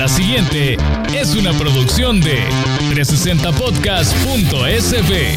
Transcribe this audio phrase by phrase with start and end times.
[0.00, 0.76] La siguiente
[1.14, 2.38] es una producción de
[2.94, 5.36] 360podcast.sb.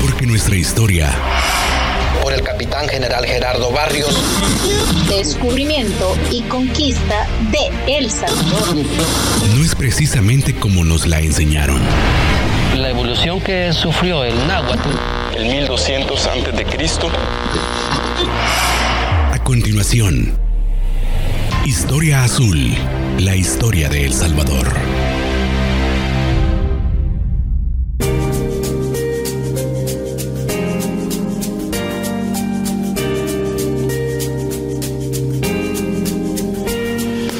[0.00, 1.14] Porque nuestra historia
[2.22, 4.08] por el capitán general Gerardo Barrios.
[5.06, 8.76] Descubrimiento y conquista de El Salvador.
[9.54, 11.82] No es precisamente como nos la enseñaron.
[12.74, 14.88] La evolución que sufrió el náhuatl.
[15.36, 17.10] El 1200 antes de Cristo.
[19.30, 20.47] A continuación,
[21.64, 22.74] Historia Azul,
[23.18, 25.07] la historia de El Salvador.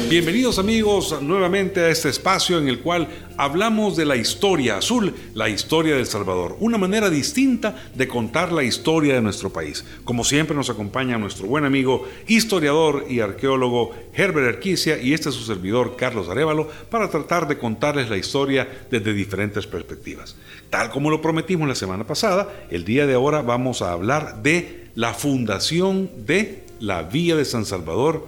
[0.09, 5.49] Bienvenidos amigos nuevamente a este espacio en el cual hablamos de la historia azul, la
[5.49, 9.85] historia del Salvador, una manera distinta de contar la historia de nuestro país.
[10.05, 15.35] Como siempre nos acompaña nuestro buen amigo, historiador y arqueólogo Herbert Erquicia y este es
[15.35, 20.35] su servidor Carlos Arevalo para tratar de contarles la historia desde diferentes perspectivas.
[20.71, 24.87] Tal como lo prometimos la semana pasada, el día de ahora vamos a hablar de
[24.95, 28.27] la fundación de la Vía de San Salvador,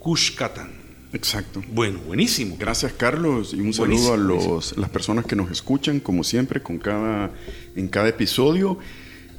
[0.00, 0.79] Cushcatán.
[1.12, 1.62] Exacto.
[1.72, 2.56] Bueno, buenísimo.
[2.58, 6.78] Gracias, Carlos, y un saludo a los, las personas que nos escuchan, como siempre, con
[6.78, 7.32] cada,
[7.74, 8.78] en cada episodio.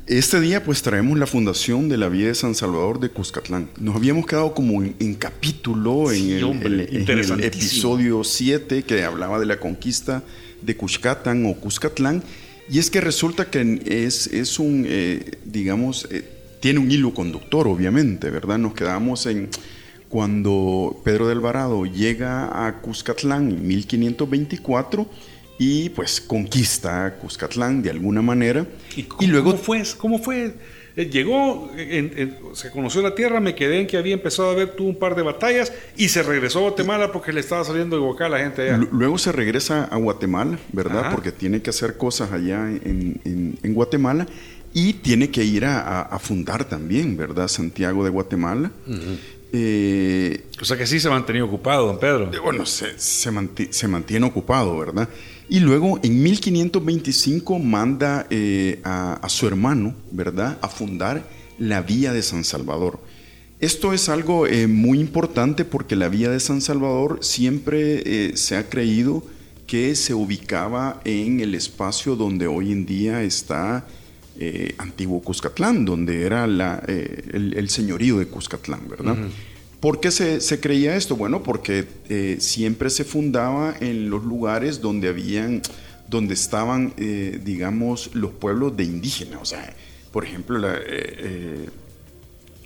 [0.07, 3.69] Este día, pues traemos la fundación de la Vía de San Salvador de Cuscatlán.
[3.79, 9.45] Nos habíamos quedado como en, capítulo en, el, en, el, episodio 7 que hablaba de
[9.45, 10.23] la conquista
[10.61, 12.23] de Cuscatlán o Cuscatlán.
[12.69, 16.27] Y es que resulta que es, es un, eh, digamos, eh,
[16.59, 18.57] tiene un hilo conductor, obviamente, ¿verdad?
[18.57, 19.49] Nos quedamos en
[20.11, 25.07] cuando Pedro de Alvarado llega a Cuscatlán en 1524
[25.57, 28.65] y pues conquista Cuscatlán de alguna manera.
[28.95, 29.83] ¿Y, luego fue?
[29.97, 30.53] ¿Cómo fue?
[30.97, 31.71] Eh, llegó,
[32.53, 35.15] se conoció la tierra, me quedé en que había empezado a ver tuvo un par
[35.15, 38.39] de batallas y se regresó a Guatemala porque le estaba saliendo de boca a la
[38.39, 38.85] gente allá.
[38.91, 41.11] Luego se regresa a Guatemala, ¿verdad?
[41.11, 44.27] Porque tiene que hacer cosas allá en, Guatemala
[44.73, 47.47] y tiene que ir a, fundar también, ¿verdad?
[47.47, 48.71] Santiago de Guatemala.
[49.53, 52.31] Eh, o sea que sí se ha mantenido ocupado, don Pedro.
[52.33, 55.09] Eh, bueno, se, se, mantiene, ocupado, ¿verdad?
[55.49, 61.23] Y luego en 1525 manda eh, a, su hermano, ¿verdad?, a fundar
[61.57, 62.99] la Vía de San Salvador.
[63.59, 69.23] Esto es algo muy importante porque la Vía de San Salvador siempre se ha creído
[69.67, 73.85] que se ubicaba en el espacio donde hoy en día está
[74.77, 79.15] antiguo Cuscatlán, donde era la, el, señorío de Cuscatlán, ¿verdad?
[79.81, 81.15] ¿Por qué se, creía esto?
[81.15, 85.63] Bueno, porque eh, siempre se fundaba en los lugares donde habían,
[86.07, 89.41] donde estaban, eh, digamos, los pueblos de indígenas.
[89.41, 89.75] O sea,
[90.11, 91.67] por ejemplo, la, eh,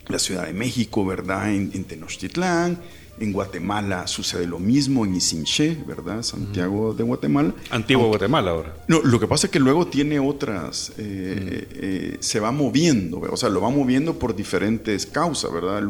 [0.08, 1.54] la Ciudad de México, ¿verdad?
[1.54, 2.80] En, en Tenochtitlán,
[3.18, 6.22] en Guatemala sucede lo mismo, en Isimché, ¿verdad?
[6.22, 7.54] Santiago de Guatemala.
[7.70, 8.74] Antiguo Guatemala ahora.
[8.88, 13.36] No, lo que pasa es que luego tiene otras, eh, eh, se va moviendo, o
[13.36, 15.82] sea, lo va moviendo por diferentes causas, ¿verdad?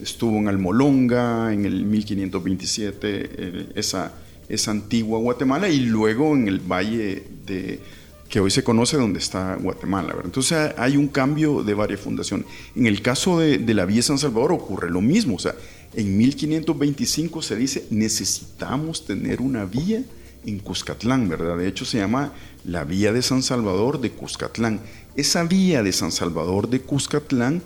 [0.00, 4.12] Estuvo en Almolonga en el 1527, eh, esa,
[4.48, 7.80] esa antigua Guatemala, y luego en el valle de
[8.28, 10.08] que hoy se conoce donde está Guatemala.
[10.08, 10.24] ¿verdad?
[10.24, 12.46] Entonces hay un cambio de varias fundaciones.
[12.74, 15.54] En el caso de, de la Vía San Salvador ocurre lo mismo, o sea,
[15.96, 20.02] en 1525 se dice, necesitamos tener una vía
[20.46, 21.56] en Cuscatlán, ¿verdad?
[21.58, 22.32] De hecho se llama
[22.64, 24.80] la Vía de San Salvador de Cuscatlán.
[25.16, 27.62] Esa vía de San Salvador de Cuscatlán,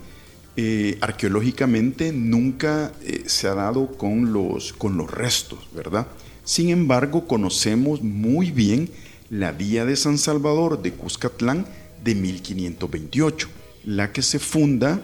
[0.56, 6.09] eh, arqueológicamente nunca eh, se ha dado con los, con los restos, ¿verdad?
[6.44, 8.91] Sin embargo, conocemos muy bien
[9.31, 11.67] la Vía de San Salvador de Cuscatlán
[12.03, 13.49] de 1528,
[13.84, 15.00] la que se funda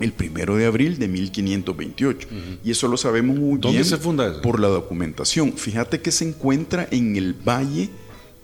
[0.00, 2.28] el primero de abril de 1528.
[2.64, 5.52] Y eso lo sabemos muy bien se funda por la documentación.
[5.52, 7.90] Fíjate que se encuentra en el valle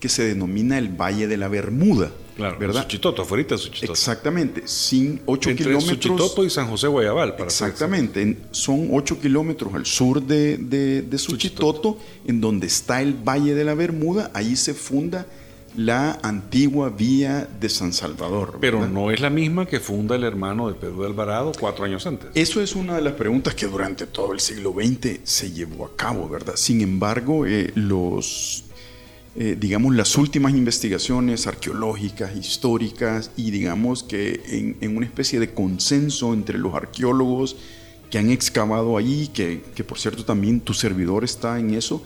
[0.00, 2.12] que se denomina el Valle de la Bermuda.
[2.36, 2.82] Claro, ¿verdad?
[2.82, 3.92] Suchitoto, afuera de Suchitoto.
[3.92, 5.96] Exactamente, sin 8 Entre kilómetros.
[5.96, 7.32] Suchitoto y San José Guayabal.
[7.32, 13.54] Para exactamente, son 8 kilómetros al sur de, de, Suchitoto, en donde está el Valle
[13.54, 14.30] de la Bermuda.
[14.34, 15.26] Ahí se funda
[15.78, 18.58] la antigua vía de San Salvador.
[18.60, 22.04] Pero no es la misma que funda el hermano de Pedro de Alvarado cuatro años
[22.04, 22.30] antes.
[22.34, 25.94] Eso es una de las preguntas que durante todo el siglo XX se llevó a
[25.94, 26.54] cabo, ¿verdad?
[26.56, 28.64] Sin embargo, eh, los,
[29.36, 36.34] eh, digamos, las últimas investigaciones arqueológicas, históricas, y digamos que en, una especie de consenso
[36.34, 37.54] entre los arqueólogos
[38.10, 42.02] que han excavado allí, que, que por cierto también tu servidor está en eso,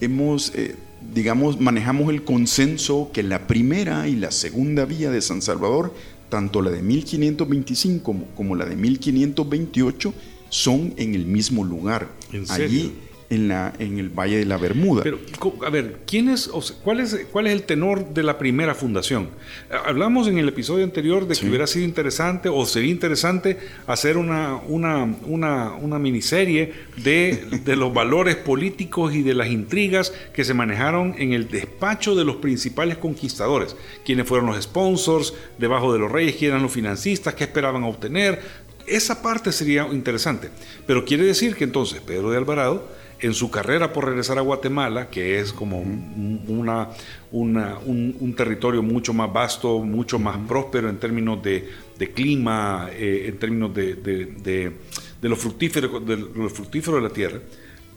[0.00, 0.54] hemos...
[0.54, 0.76] Eh,
[1.14, 5.94] digamos, manejamos el consenso que la primera y la segunda vía de San Salvador,
[6.28, 10.14] tanto la de 1525 como, como la de 1528,
[10.50, 12.08] son en el mismo lugar.
[12.32, 12.92] ¿En Allí,
[13.30, 15.02] en, la, en el Valle de la Bermuda.
[15.02, 15.18] Pero,
[15.66, 18.74] a ver, ¿quién es, o sea, cuál, es, ¿cuál es el tenor de la primera
[18.74, 19.28] fundación?
[19.86, 24.56] Hablamos en el episodio anterior de que hubiera sido interesante o sería interesante hacer una,
[24.56, 30.54] una, una, una miniserie de, de los valores políticos y de las intrigas que se
[30.54, 33.76] manejaron en el despacho de los principales conquistadores.
[34.04, 36.36] ¿Quiénes fueron los sponsors debajo de los reyes?
[36.36, 37.34] ¿Quiénes eran los financistas?
[37.34, 38.40] ¿Qué esperaban obtener?
[38.86, 40.48] Esa parte sería interesante.
[40.86, 42.88] Pero quiere decir que entonces Pedro de Alvarado
[43.20, 46.88] en su carrera por regresar a Guatemala, que es como un- una,
[47.32, 51.68] una- un, un territorio mucho más vasto, mucho más próspero en términos de,
[51.98, 54.72] de clima, eh, en términos de, de- de-
[55.20, 57.40] de lo fructífero, de lo fructífero de la tierra,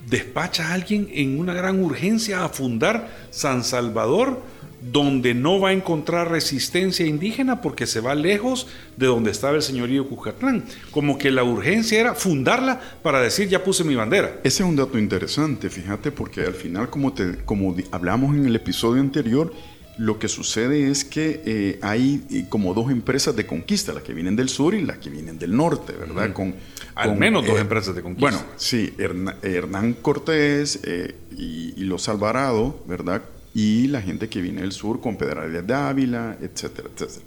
[0.10, 4.42] despacha a alguien en una gran urgencia a fundar San Salvador,
[4.82, 8.68] donde no va a encontrar resistencia indígena porque se va lejos
[8.98, 10.64] de donde estaba el señorío Cuscatlán.
[10.90, 14.40] Como que la urgencia era fundarla para decir ya puse mi bandera.
[14.44, 18.56] Ese es un dato interesante, fíjate, porque al final, como, te, como hablamos en el
[18.56, 19.54] episodio anterior,
[19.98, 24.14] lo que sucede es que eh, hay eh, como dos empresas de conquista, las que
[24.14, 26.34] vienen del sur y las que vienen del norte, ¿verdad?
[26.34, 26.56] Con,
[26.96, 28.32] Al con, menos dos eh, empresas de conquista.
[28.32, 33.22] Bueno, sí, Hernán Cortés eh, y, y los Alvarado, ¿verdad?
[33.54, 37.26] Y la gente que viene del sur con Pedrarias de Ávila, etcétera, etcétera.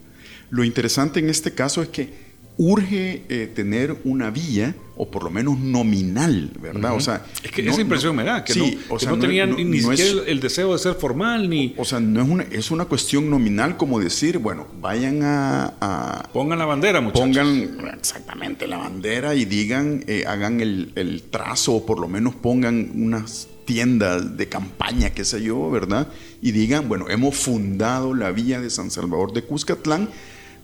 [0.50, 2.24] Lo interesante en este caso es que
[2.56, 6.94] urge eh, tener una vía, o por lo menos nominal, ¿verdad?
[6.94, 9.04] O sea, Es que no- esa impresión no- me da, que sí, no, o que
[9.04, 11.98] sea, no tenían ni no es- siquiera el, deseo de ser formal, ni o sea,
[11.98, 16.64] no es una, es una cuestión nominal como decir, bueno, vayan a, a- pongan la
[16.64, 17.24] bandera, muchachos.
[17.26, 22.36] pongan exactamente la bandera y digan, eh, hagan el, el trazo o por lo menos
[22.36, 26.08] pongan unas tiendas de campaña, qué sé yo, ¿verdad?
[26.43, 30.08] Y digan, bueno, hemos fundado la vía de San Salvador de Cuscatlán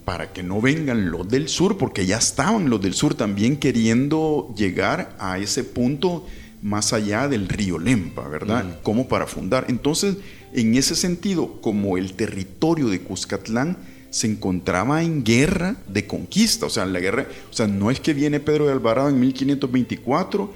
[0.04, 4.52] para que no vengan los del sur, porque ya estaban los del sur también queriendo
[4.56, 6.26] llegar a ese punto
[6.62, 8.80] más allá del río Lempa, ¿verdad?
[8.82, 9.66] Como para fundar.
[9.68, 10.16] Entonces,
[10.52, 13.76] en ese sentido, como el territorio de Cuscatlán
[14.10, 18.12] se encontraba en guerra de conquista, o sea, la guerra, o sea, no es que
[18.12, 20.52] viene Pedro de Alvarado en 1524,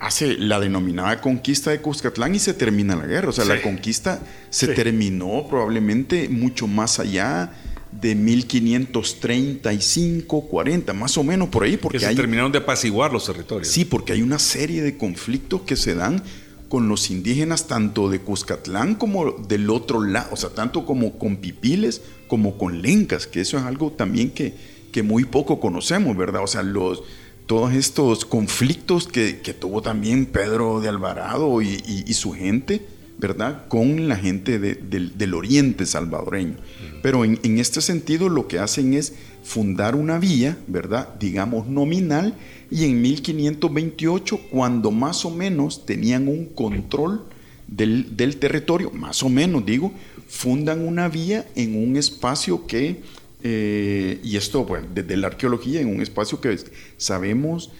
[0.00, 4.20] hace la denominada conquista de Cuscatlán y se termina la guerra, o sea, la conquista
[4.48, 4.72] se Sí.
[4.74, 7.52] terminó probablemente mucho más allá
[7.92, 13.12] de 1535, 40, más o menos por ahí, que porque se hay, terminaron de apaciguar
[13.12, 13.68] los territorios.
[13.68, 16.22] Sí, porque hay una serie de conflictos que se dan
[16.68, 21.36] con los indígenas tanto de Cuscatlán como del otro lado, o sea, tanto como con
[21.38, 24.54] pipiles como con lencas, que eso es algo también que,
[24.92, 26.44] que muy poco conocemos, ¿verdad?
[26.44, 27.02] O sea, los,
[27.50, 32.86] todos estos conflictos que, que tuvo también Pedro de Alvarado y, y- y su gente,
[33.18, 33.66] ¿verdad?
[33.66, 36.54] Con la gente de- del, del oriente salvadoreño.
[37.02, 41.08] Pero en, en este sentido lo que hacen es fundar una vía, ¿verdad?
[41.18, 42.34] Digamos nominal,
[42.70, 47.24] y en 1528, cuando más o menos tenían un control
[47.66, 49.92] del, del territorio, más o menos digo,
[50.28, 53.00] fundan una vía en un espacio que,
[53.42, 56.58] eh, y esto bueno, desde la arqueología, en un espacio que
[56.96, 57.70] sabemos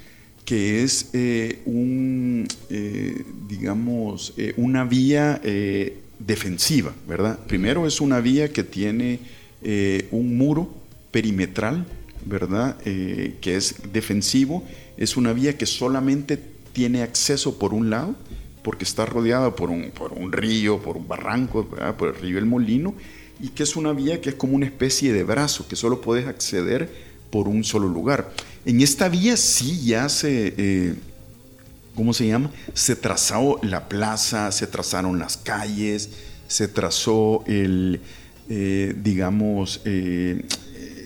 [0.44, 5.40] que es eh, un, eh, digamos, una vía
[6.18, 7.38] defensiva, ¿verdad?
[7.46, 9.20] Primero es una vía que tiene
[10.10, 10.74] un muro
[11.10, 11.86] perimetral,
[12.24, 12.78] ¿verdad?
[12.80, 14.64] Que es defensivo,
[14.96, 16.38] es una vía que solamente
[16.72, 18.16] tiene acceso por un lado,
[18.64, 22.46] porque está rodeada por un, por un río, por un barranco, por el río El
[22.46, 22.94] Molino,
[23.42, 26.26] y que es una vía que es como una especie de brazo, que solo puedes
[26.26, 26.90] acceder
[27.30, 28.32] por un solo lugar.
[28.66, 30.94] En esta vía sí ya se, eh,
[31.94, 32.50] ¿cómo se llama?
[32.74, 36.10] Se trazó la plaza, se trazaron las calles,
[36.48, 38.00] se trazó el,
[38.48, 40.44] eh, digamos, eh,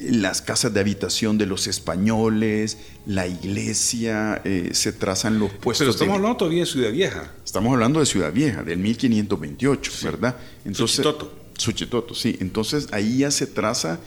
[0.08, 2.76] las casas de habitación de los españoles,
[3.06, 5.78] la iglesia, eh, se trazan los puestos.
[5.84, 7.32] Pero estamos de- hablando todavía de Ciudad Vieja.
[7.44, 10.36] Estamos hablando de Ciudad Vieja, del 1528, ¿verdad?
[10.72, 11.43] Suchitoto.
[11.56, 12.36] Suchitoto, sí.
[12.40, 14.00] Entonces ahí ya se traza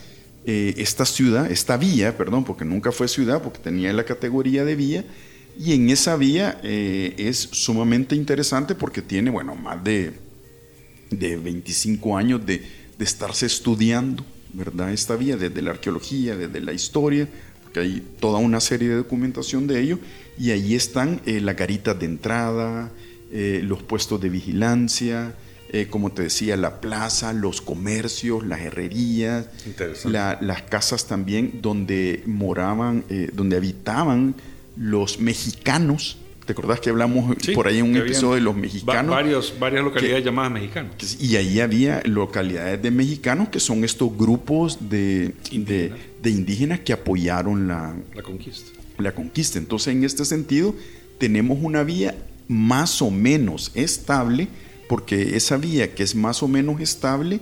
[0.45, 4.75] eh, esta ciudad, esta vía, perdón, porque nunca fue ciudad, porque tenía la categoría de
[4.75, 5.05] vía.
[5.59, 10.13] Y en esa vía eh, es sumamente interesante porque tiene, bueno, más de,
[11.09, 12.63] de 25 años de,
[12.97, 14.91] de estarse estudiando, ¿verdad?
[14.91, 17.27] Esta vía, desde la arqueología, desde la historia,
[17.63, 19.99] porque hay toda una serie de documentación de ello,
[20.37, 22.91] y ahí están eh, las garitas de entrada,
[23.31, 25.35] eh, los puestos de vigilancia,
[25.69, 29.47] eh, como te decía, la plaza, los comercios, las herrerías,
[30.05, 34.35] la- las casas también donde moraban, eh, donde habitaban
[34.77, 36.17] los mexicanos.
[36.45, 39.11] ¿Te acordás que hablamos Sí, por ahí en un episodio de los va- mexicanos?
[39.11, 40.93] varios, varias localidades llamadas mexicanos.
[41.19, 45.99] Y ahí había localidades de mexicanos que son estos grupos de, de, Indígenas.
[46.23, 48.69] de indígenas que apoyaron la, La conquista.
[48.97, 49.59] la conquista.
[49.59, 50.73] Entonces, en este sentido,
[51.17, 52.15] tenemos una vía
[52.47, 54.47] más o menos estable,
[54.87, 57.39] porque esa vía que es más o menos estable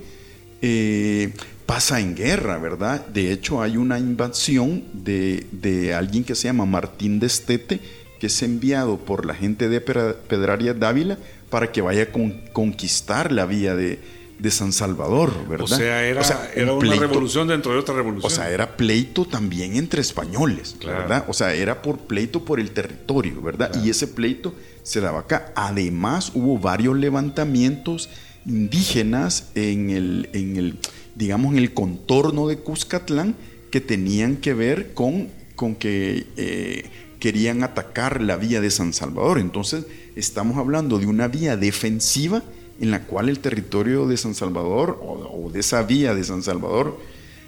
[0.61, 1.33] eh,
[1.65, 3.05] pasa en guerra, ¿verdad?
[3.07, 7.79] De hecho, hay una invasión de, de alguien que se llama Martín de Estete,
[8.19, 11.17] que es enviado por la gente de Pedraria Dávila
[11.49, 13.99] para que vaya a conquistar la vía de,
[14.39, 15.65] de San Salvador, ¿verdad?
[15.65, 16.21] O sea, era,
[16.53, 18.31] era una revolución dentro de otra revolución.
[18.31, 21.25] O sea, era pleito también entre españoles, ¿verdad?
[21.27, 23.71] O sea, era por pleito por el territorio, ¿verdad?
[23.83, 24.53] Y ese pleito
[25.19, 25.51] acá.
[25.55, 28.09] Además, hubo varios levantamientos
[28.45, 30.79] indígenas en el, en el
[31.15, 33.35] digamos, en el contorno de Cuscatlán
[33.71, 36.85] que tenían que ver con, con que eh,
[37.19, 39.39] querían atacar la vía de San Salvador.
[39.39, 42.43] Entonces, estamos hablando de una vía defensiva
[42.79, 46.99] en la cual el territorio de San Salvador o, de esa vía de San Salvador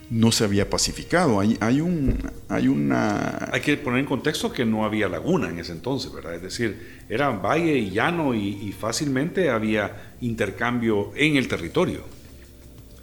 [0.10, 1.40] no se había pacificado.
[1.40, 2.18] Hay, hay, un,
[2.50, 3.50] hay una...
[3.52, 6.36] Hay que poner en contexto que no había laguna en ese entonces, ¿verdad?
[6.36, 12.02] Es decir, era valle y llano y, fácilmente había intercambio en el territorio.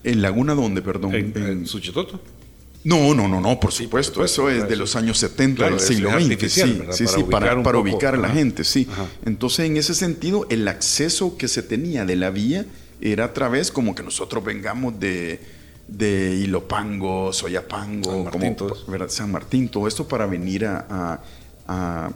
[0.02, 1.14] ¿En laguna dónde, perdón?
[1.14, 2.20] En, en Suchitoto.
[2.84, 4.22] No, no, no, no, por supuesto.
[4.22, 6.52] eso es de los años 70 del siglo XX.
[6.52, 8.86] Sí, sí, sí, para, para ubicar a la gente, sí.
[9.24, 12.66] Entonces, en ese sentido, el acceso que se tenía de la vía
[13.00, 15.40] era a través como que nosotros vengamos de,
[15.88, 21.20] de Ilopango, Soyapango, San Martín, como, San Martín, todo esto para venir a,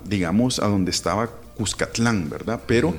[0.05, 2.63] digamos, a donde estaba Cuscatlán, ¿verdad?
[2.67, 2.95] Pero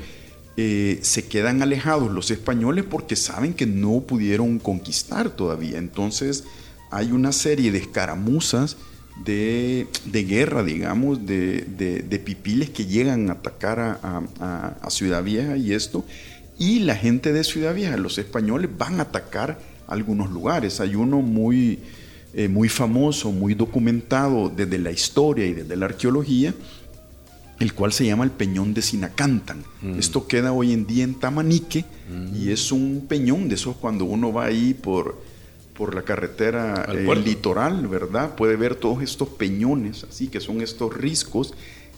[0.58, 5.78] eh, se quedan alejados los españoles porque saben que no pudieron conquistar todavía.
[5.78, 6.44] Entonces
[6.92, 8.78] hay una serie de escaramuzas
[9.24, 9.88] de,
[10.28, 16.06] guerra, digamos, de, pipiles que llegan a atacar a, Ciudad Vieja y esto.
[16.58, 20.80] Y la gente de Ciudad Vieja, los españoles, van a atacar algunos lugares.
[20.80, 21.80] Hay uno muy,
[22.34, 26.54] eh, muy famoso, muy documentado desde la historia y desde la arqueología,
[27.60, 29.64] el cual se llama el Peñón de Sinacantan.
[29.82, 30.00] Mm.
[30.00, 31.86] Esto queda hoy en día en Tamanique
[32.34, 32.50] y mm.
[32.50, 35.30] es un peñón de esos cuando uno va ahí por
[35.80, 38.36] por la carretera eh, litoral, ¿verdad?
[38.36, 41.54] Puede ver todos estos peñones, así que son estos riscos.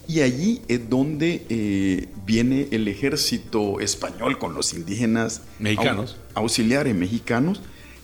[0.06, 7.60] Y allí es donde eh, viene el ejército español con los indígenas mexicanos, auxiliares mexicanos,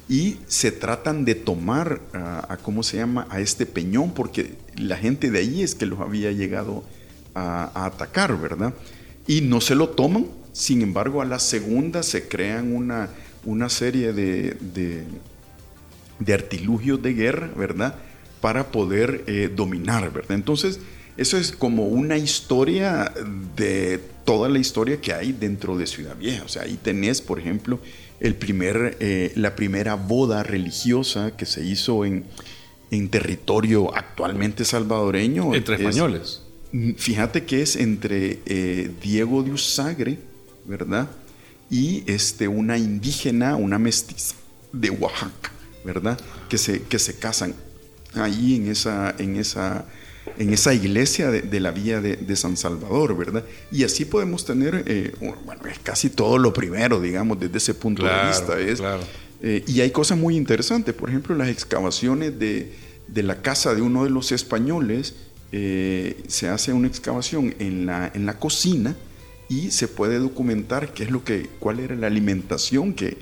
[0.09, 5.31] y se tratan de tomar a, ¿cómo se llama?, a este peñón, porque la gente
[5.31, 6.85] de allí es que los había llegado
[7.35, 8.75] a, atacar, ¿verdad?
[9.27, 13.11] Y no se lo toman, sin embargo, a la segunda se crean una,
[13.45, 14.57] una serie de
[16.19, 17.95] de artilugios de guerra, ¿verdad?
[18.41, 20.33] Para poder eh, dominar, ¿verdad?
[20.33, 20.81] Entonces,
[21.17, 23.13] eso es como una historia
[23.57, 26.45] de toda la historia que hay dentro de Ciudad Vieja.
[26.45, 27.81] O sea, ahí tenés, por ejemplo,
[28.21, 32.25] el primer, eh, la primera boda religiosa que se hizo en,
[32.91, 35.55] en territorio actualmente salvadoreño.
[35.55, 36.43] Entre españoles.
[36.73, 40.19] Mm, fíjate que es entre eh, Diego de Usagre,
[40.65, 41.09] ¿verdad?
[41.71, 44.35] Y este, una indígena, una mestiza
[44.73, 45.53] de Oaxaca.
[45.85, 46.19] ¿verdad?
[46.49, 47.55] Que se, que se casan
[48.15, 49.87] ahí en esa, en esa,
[50.37, 53.45] en esa iglesia de, la vía de, San Salvador, ¿verdad?
[53.71, 58.05] Y así podemos tener, eh, bueno, es casi todo lo primero, digamos, desde ese punto
[58.05, 58.59] de vista.
[58.59, 58.83] Es,
[59.41, 62.73] eh, y hay cosas muy interesantes, por ejemplo, las excavaciones de,
[63.15, 65.15] la casa de uno de los españoles,
[65.53, 68.95] eh, se hace una excavación en la, en la cocina
[69.49, 73.17] y se puede documentar qué es lo que, cuál era la alimentación que,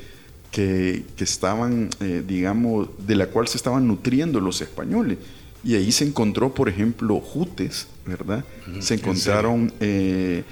[0.50, 5.18] que, estaban, eh, digamos, de la cual se estaban nutriendo los españoles.
[5.66, 8.44] Y ahí se encontró, por ejemplo, jutes, ¿verdad?
[8.78, 9.72] se encontraron...
[9.80, 10.44] Eh,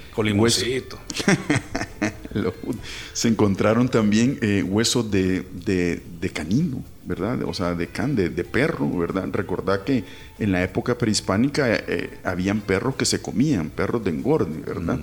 [3.13, 7.43] se encontraron también eh, huesos de, de, canino, ¿verdad?
[7.43, 9.29] O sea, de can, de, perro, ¿verdad?
[9.31, 10.03] Recordad que
[10.37, 14.99] en la época prehispánica eh, habían perros que se comían, perros de engorde, ¿verdad?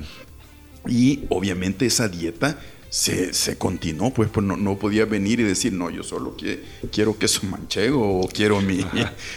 [0.87, 2.59] Y obviamente esa dieta
[2.93, 6.37] se, se continuó, pues, pues no, no, podía venir y decir, no, yo solo
[6.93, 8.85] quiero queso manchego o quiero mi,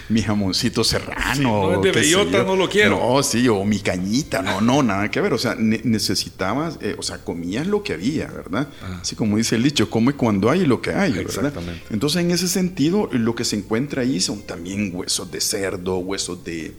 [0.10, 1.72] mi, jamoncito serrano.
[1.72, 3.00] no, de bellota no lo quiero.
[3.00, 5.32] No, sí, o mi cañita, no, no, nada que ver.
[5.32, 8.68] O sea, necesitabas, eh, o sea, comías lo que había, ¿verdad?
[9.02, 11.46] Así como dice el dicho, come cuando hay lo que hay, ¿verdad?
[11.46, 11.82] Exactamente.
[11.92, 16.44] Entonces, en ese sentido, lo que se encuentra ahí son también huesos de cerdo, huesos
[16.44, 16.74] de,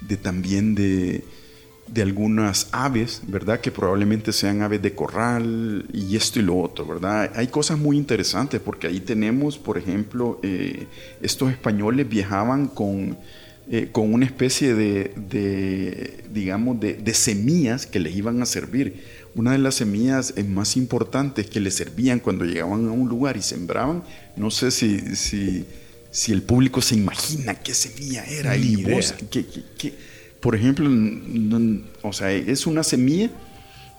[0.00, 1.22] de también de
[1.88, 3.60] de algunas aves, ¿verdad?
[3.60, 7.30] Que probablemente sean aves de corral y esto y lo otro, ¿verdad?
[7.34, 10.86] Hay cosas muy interesantes porque ahí tenemos, por ejemplo, eh,
[11.22, 13.16] estos españoles viajaban con,
[13.70, 19.04] eh, con una especie de, digamos, de, semillas que les iban a servir.
[19.36, 23.36] Una de las semillas eh, más importantes que les servían cuando llegaban a un lugar
[23.36, 24.02] y sembraban,
[24.34, 25.66] no sé si, si,
[26.10, 28.56] si el público se imagina qué semilla era.
[28.56, 30.05] y vos, ¿qué, qué, qué
[30.40, 30.90] por ejemplo,
[32.02, 33.30] o sea, es una semilla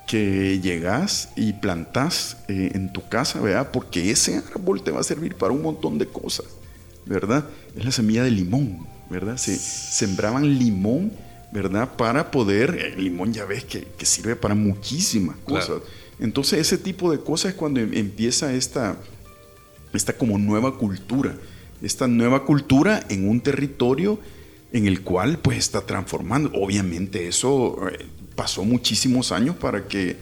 [0.08, 3.72] que llegas y plantas eh, en tu casa, ¿verdad?
[3.72, 6.46] Porque ese árbol te va a servir para un montón de cosas,
[7.06, 7.46] ¿verdad?
[7.76, 9.38] Es la semilla de limón, ¿verdad?
[9.38, 11.12] Se sembraban limón,
[11.52, 11.96] ¿verdad?
[11.98, 15.82] Para poder, el limón ya ves que, que sirve para muchísimas cosas.
[16.20, 18.98] Entonces ese tipo de cosas es cuando em, empieza esta,
[19.94, 21.36] esta como nueva cultura,
[21.82, 24.20] esta nueva cultura en un territorio
[24.72, 26.52] en el cual pues está transformando.
[26.54, 28.06] Obviamente eso eh,
[28.36, 30.18] pasó muchísimos años para que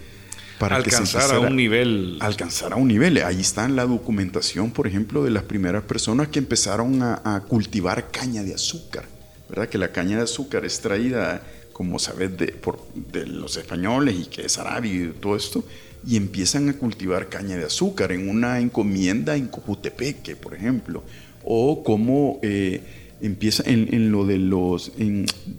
[0.60, 2.18] para alcanzar a un nivel.
[2.22, 3.18] alcanzar a un nivel.
[3.18, 8.44] Ahí está la documentación por ejemplo de las primeras personas que empezaron a, cultivar caña
[8.44, 9.06] de azúcar
[9.50, 14.16] verdad que la caña de azúcar es traída como sabes de, por, de los españoles
[14.18, 15.64] y que es árabe y todo esto
[16.08, 21.04] y empiezan a cultivar caña de azúcar en una encomienda en Cojutepeque por ejemplo.
[21.44, 24.92] O como eh, empieza en, lo de los,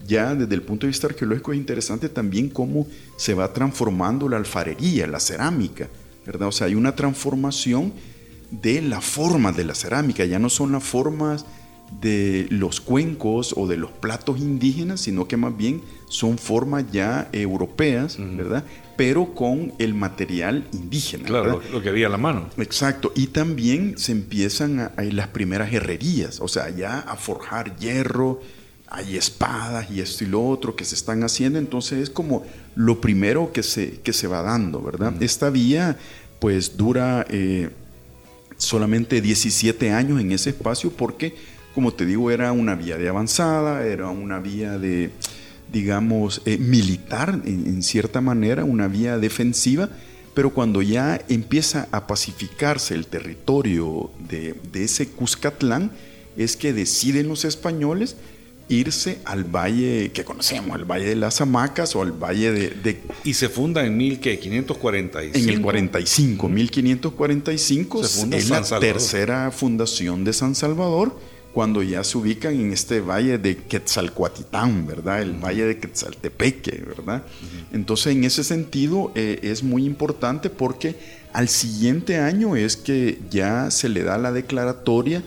[0.06, 2.86] ya desde el punto de vista arqueológico es interesante también cómo
[3.16, 5.88] se va transformando la alfarería, la cerámica,
[6.26, 6.48] ¿verdad?
[6.48, 7.92] O sea, hay una transformación
[8.50, 11.46] de la forma de la cerámica, ya no son las formas
[12.00, 17.28] de los cuencos o de los platos indígenas, sino que más bien son formas ya
[17.32, 18.64] europeas, ¿verdad?
[18.96, 21.24] Pero con el material indígena.
[21.24, 22.48] Claro, lo, que había a la mano.
[22.56, 23.12] Exacto.
[23.14, 28.40] Y también se empiezan a, las primeras herrerías, o sea, ya a forjar hierro,
[28.88, 32.44] hay espadas y esto y lo otro que se están haciendo, entonces es como
[32.76, 35.14] lo primero que se, que se va dando, ¿verdad?
[35.20, 35.96] Esta vía
[36.38, 37.70] pues dura eh,
[38.56, 41.34] solamente 17 años en ese espacio porque
[41.76, 45.10] como te digo, era una vía de avanzada, era una vía de,
[45.72, 49.88] digamos, eh, militar en, cierta manera, una vía defensiva,
[50.34, 55.90] pero cuando ya empieza a pacificarse el territorio de, ese Cuscatlán,
[56.36, 58.16] es que deciden los españoles
[58.68, 63.00] irse al valle que conocemos, el valle de las hamacas o al valle de...
[63.24, 65.38] y se funda en 1545.
[65.38, 71.16] En el 45, 1545 es la tercera fundación de San Salvador
[71.56, 75.22] cuando ya se ubican en este valle de Quetzalcoatitán, ¿verdad?
[75.22, 77.22] El valle de Quetzaltepeque, ¿verdad?
[77.72, 80.96] Entonces, en ese sentido, eh, es muy importante porque
[81.32, 85.22] al siguiente año es que ya se le da la declaratoria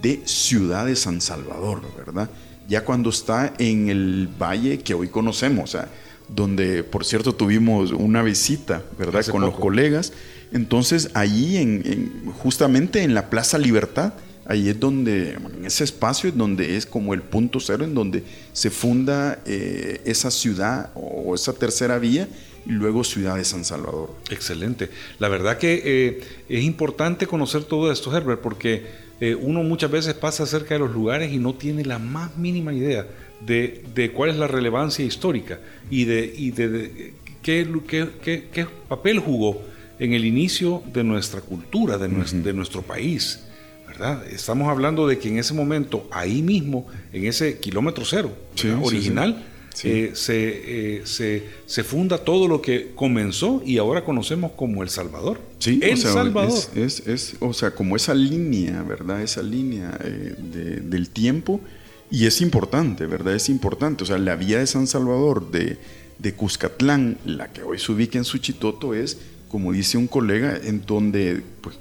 [0.00, 2.30] de Ciudad de San Salvador, ¿verdad?
[2.66, 5.90] Ya cuando está en el valle que hoy conocemos, o sea,
[6.34, 9.22] donde, por cierto, tuvimos una visita, ¿verdad?
[9.26, 10.14] Con los colegas.
[10.50, 14.14] Entonces, ahí, en, justamente en la Plaza Libertad,
[14.46, 18.22] Ahí es donde, en ese espacio es donde es como el punto cero, en donde
[18.52, 22.28] se funda eh, esa ciudad o esa tercera vía
[22.66, 24.10] y luego Ciudad de San Salvador.
[24.30, 24.90] Excelente.
[25.18, 28.86] La verdad que eh, es importante conocer todo esto, Herbert, porque
[29.20, 32.72] eh, uno muchas veces pasa cerca de los lugares y no tiene la más mínima
[32.72, 33.06] idea
[33.44, 39.62] de, cuál es la relevancia histórica y de, y de, qué, qué, qué, papel jugó
[39.98, 43.40] en el inicio de nuestra cultura, de, de nuestro país.
[44.30, 48.32] Estamos hablando de que en ese momento, ahí mismo, en ese kilómetro cero
[48.82, 49.44] original,
[49.82, 55.40] eh, eh, se, se, funda todo lo que comenzó y ahora conocemos como El Salvador.
[55.58, 56.58] Sí, El Salvador.
[56.76, 59.22] Es, o sea, como esa línea, ¿verdad?
[59.22, 61.60] Esa línea eh, del tiempo.
[62.10, 63.34] Y es importante, ¿verdad?
[63.34, 64.04] Es importante.
[64.04, 65.78] O sea, la vía de San Salvador de,
[66.18, 70.86] de Cuscatlán, la que hoy se ubica en Suchitoto, es, como dice un colega, en
[70.86, 71.76] donde pues,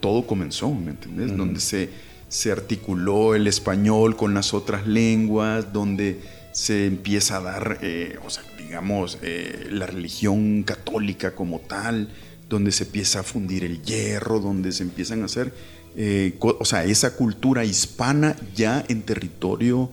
[0.00, 1.36] todo comenzó, ¿me entiendes?
[1.36, 1.90] Donde se,
[2.28, 6.20] se articuló el español con las otras lenguas, donde
[6.52, 12.10] se empieza a dar, eh, o sea, digamos, eh, la religión católica como tal,
[12.48, 15.52] donde se empieza a fundir el hierro, donde se empiezan a hacer,
[15.96, 19.90] eh, o sea, esa cultura hispana ya en territorio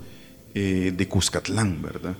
[0.53, 2.13] eh, de Cuscatlán, ¿verdad?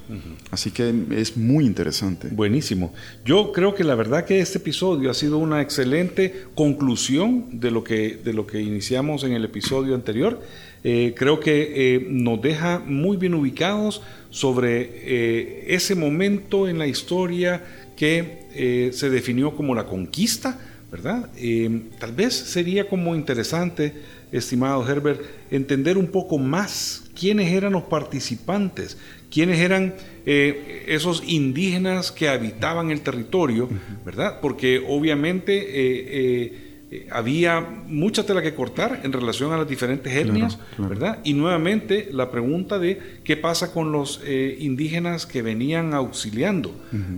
[0.51, 2.29] Así que es muy interesante.
[2.31, 2.93] Buenísimo.
[3.25, 7.83] Yo creo que la verdad que este episodio ha sido una excelente conclusión de lo
[7.83, 10.41] que, de lo que iniciamos en el episodio anterior.
[10.83, 17.61] Eh, creo que eh, nos deja muy bien ubicados sobre ese momento en la historia
[17.97, 20.57] que se definió como la conquista,
[20.89, 21.29] ¿verdad?
[21.99, 23.93] tal vez sería como interesante,
[24.31, 28.97] estimado Herbert, entender un poco más quiénes eran los participantes,
[29.29, 33.69] quiénes eran eh, esos indígenas que habitaban el territorio,
[34.05, 34.39] ¿verdad?
[34.41, 40.59] Porque obviamente eh, eh, había mucha tela que cortar en relación a las diferentes etnias,
[40.77, 41.19] ¿verdad?
[41.23, 44.21] Y nuevamente la pregunta de qué pasa con los
[44.59, 46.73] indígenas que venían auxiliando.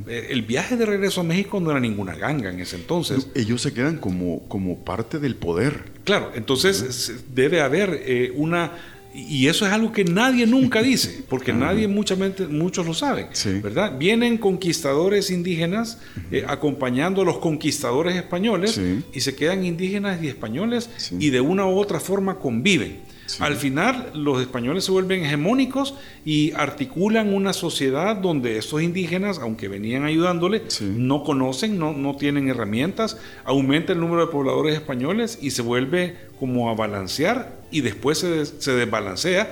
[0.07, 3.27] el viaje de regreso a México no era ninguna ganga en ese entonces.
[3.35, 5.91] Ellos se quedan como, como parte del poder.
[6.03, 8.71] Claro, entonces debe haber una
[9.15, 13.27] Y eso es algo que nadie nunca dice, porque nadie, mucha mente- muchos lo saben,
[13.33, 13.59] Sí.
[13.61, 13.97] ¿verdad?
[13.97, 15.99] Vienen conquistadores indígenas
[16.31, 19.03] eh, acompañando a los conquistadores españoles Sí.
[19.13, 21.15] y se quedan indígenas y españoles Sí.
[21.19, 23.01] y de una u otra forma conviven.
[23.39, 25.93] Al final, los españoles se vuelven hegemónicos
[26.25, 30.85] y articulan una sociedad donde estos indígenas, aunque venían ayudándole, Sí.
[30.97, 36.15] no conocen, no, no tienen herramientas, aumenta el número de pobladores españoles y se vuelve
[36.39, 39.49] como a balancear y después se, des- se desbalancea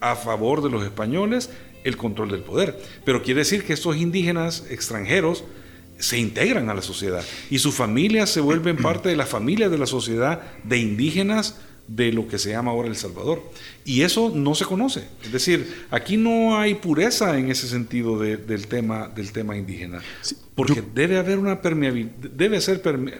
[0.00, 1.50] a favor de los españoles
[1.84, 2.78] el control del poder.
[3.04, 5.44] Pero quiere decir que estos indígenas extranjeros
[5.98, 9.78] se integran a la sociedad y sus familias se vuelven parte de la familia de
[9.78, 11.56] la sociedad de indígenas
[11.88, 13.42] de lo que se llama ahora El Salvador.
[13.84, 15.04] Y eso no se conoce.
[15.24, 20.02] Es decir, aquí no hay pureza en ese sentido de- del, tema, del tema indígena.
[20.54, 23.14] Porque debe haber una permeabilidad, debe ser, perme-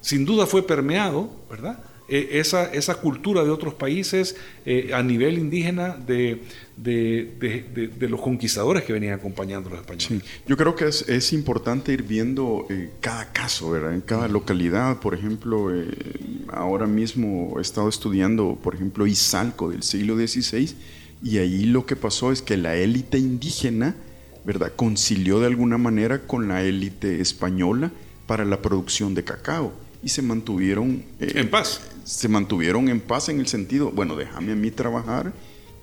[0.00, 1.78] sin duda fue permeado, ¿verdad?
[2.10, 6.40] Eh, esa, esa cultura de otros países eh, a nivel indígena de,
[6.76, 10.06] de- de- de- los conquistadores que venían acompañando a los españoles.
[10.24, 13.92] Sí, yo creo que es, es importante ir viendo eh, cada caso, ¿verdad?
[13.92, 15.86] En cada localidad, por ejemplo, eh,
[16.50, 20.74] ahora mismo he estado estudiando, por ejemplo, Izalco del siglo XVI,
[21.22, 23.94] y ahí lo que pasó es que la élite indígena,
[24.46, 24.72] ¿verdad?
[24.74, 27.90] Concilió de alguna manera con la élite española
[28.26, 31.80] para la producción de cacao y se mantuvieron eh, En paz.
[32.04, 35.32] se mantuvieron en paz en el sentido, bueno, déjame a mí trabajar,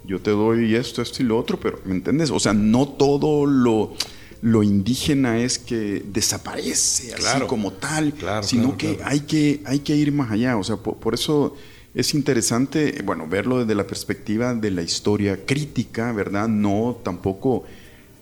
[0.05, 2.29] yo te doy esto, esto y lo otro, pero ¿me entiendes?
[2.31, 3.93] O sea, no todo lo,
[4.41, 7.47] lo indígena es que desaparece así Claro.
[7.47, 9.03] como tal, Claro, sino claro, que.
[9.03, 10.57] Hay que hay que ir más allá.
[10.57, 11.55] O sea, por, por eso
[11.95, 16.47] es interesante, bueno, verlo desde la perspectiva de la historia crítica, ¿verdad?
[16.47, 17.63] No tampoco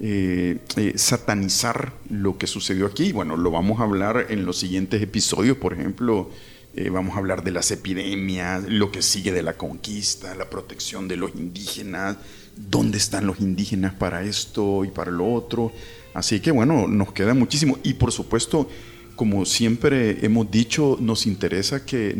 [0.05, 3.13] eh, eh, satanizar lo que sucedió aquí.
[3.13, 6.29] Bueno, lo vamos a hablar en los siguientes episodios, por ejemplo.
[6.75, 11.07] eh, vamos a hablar de las epidemias, lo que sigue de la conquista, la protección
[11.07, 12.17] de los indígenas,
[12.57, 15.71] dónde están los indígenas para esto y para lo otro.
[16.13, 17.79] Así que bueno, nos queda muchísimo.
[17.83, 18.67] Y por supuesto,
[19.15, 22.13] como siempre hemos dicho, nos interesa que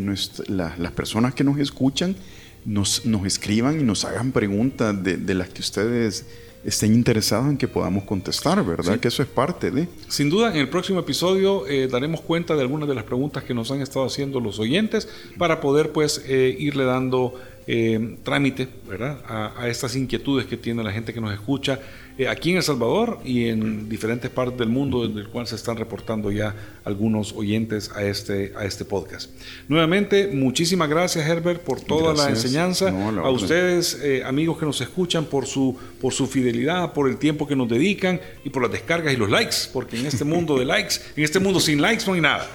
[0.47, 2.15] las personas que nos escuchan
[2.63, 6.25] nos, escriban y nos hagan preguntas de las que ustedes
[6.63, 8.93] estén interesados en que podamos contestar, ¿verdad?
[8.93, 8.99] Sí.
[8.99, 9.87] Que eso es parte de...
[10.07, 13.53] Sin duda, en el próximo episodio eh, daremos cuenta de algunas de las preguntas que
[13.53, 17.33] nos han estado haciendo los oyentes para poder pues eh, irle dando
[17.67, 19.19] eh, trámite ¿verdad?
[19.27, 21.79] A, a estas inquietudes que tiene la gente que nos escucha
[22.17, 25.55] eh, aquí en El Salvador y en diferentes partes del mundo en el cual se
[25.55, 29.31] están reportando ya algunos oyentes a este, a este podcast.
[29.67, 32.45] Nuevamente, muchísimas gracias Herbert por toda la Gracias.
[32.45, 32.91] enseñanza.
[32.91, 36.93] No, a la a ustedes, eh, amigos que nos escuchan, por su, por su fidelidad,
[36.93, 40.05] por el tiempo que nos dedican y por las descargas y los likes, porque en
[40.05, 42.47] este mundo de likes, en este mundo sin likes no hay nada.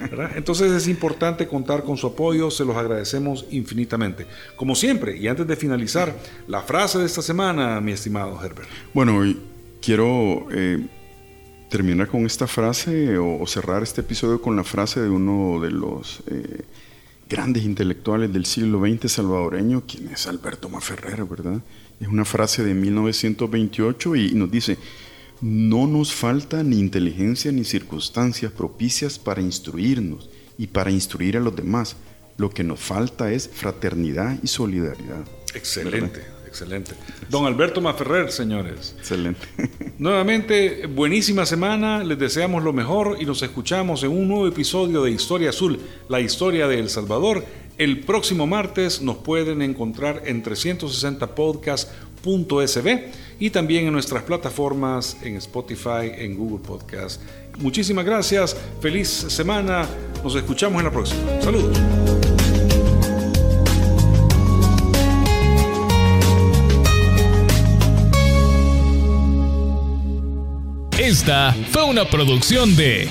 [0.00, 0.30] ¿verdad?
[0.36, 4.26] Entonces es importante contar con su apoyo, se los agradecemos infinitamente.
[4.56, 6.14] Como siempre, y antes de finalizar,
[6.48, 8.68] la frase de esta semana, mi estimado Herbert.
[8.92, 9.38] Bueno, y
[9.82, 10.86] quiero eh,
[11.68, 15.70] terminar con esta frase o, o cerrar este episodio con la frase de uno de
[15.70, 16.62] los eh,
[17.28, 21.60] grandes intelectuales del siglo XX salvadoreño, quien es Alberto Maferrer, ¿verdad?
[22.00, 24.78] Es una frase de 1928 y nos dice,
[25.42, 31.54] no nos falta ni inteligencia ni circunstancias propicias para instruirnos y para instruir a los
[31.54, 31.96] demás.
[32.38, 35.24] Lo que nos falta es fraternidad y solidaridad.
[35.54, 36.22] Excelente,
[36.54, 36.92] excelente.
[37.28, 38.94] Don Alberto Maferrer, señores.
[38.96, 39.40] Excelente.
[39.98, 45.10] Nuevamente, buenísima semana, les deseamos lo mejor y nos escuchamos en un nuevo episodio de
[45.10, 47.44] Historia Azul, la historia de El Salvador.
[47.76, 52.88] El próximo martes nos pueden encontrar en 360podcast.sb
[53.40, 57.20] y también en nuestras plataformas en Spotify, en Google Podcast.
[57.58, 59.88] Muchísimas gracias, feliz semana,
[60.22, 61.20] nos escuchamos en la próxima.
[61.40, 61.76] Saludos.
[71.70, 73.08] Fue una producción de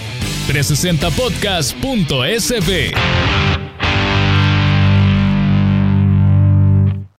[0.48, 2.94] 360podcast.sb.